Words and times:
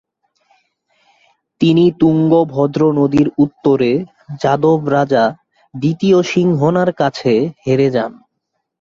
তিনি 1.61 1.85
তুঙ্গভদ্র 1.99 2.81
নদীর 2.99 3.27
উত্তরে 3.37 3.91
যাদব 4.41 4.79
রাজা 4.89 5.23
দ্বিতীয় 5.73 6.17
সিংহনার 6.23 6.89
কাছে 6.93 7.33
হেরে 7.63 7.87
যান। 7.95 8.11